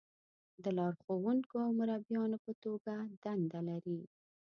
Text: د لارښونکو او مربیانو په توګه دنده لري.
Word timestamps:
د 0.63 0.65
لارښونکو 0.77 1.55
او 1.65 1.71
مربیانو 1.79 2.37
په 2.45 2.51
توګه 2.63 2.93
دنده 3.23 3.59
لري. 3.69 3.99